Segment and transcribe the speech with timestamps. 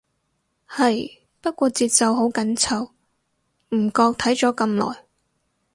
[0.67, 2.85] 係，不過節奏好緊湊，
[3.69, 5.03] 唔覺睇咗咁耐